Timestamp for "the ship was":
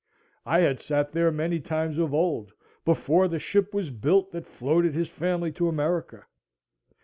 3.27-3.91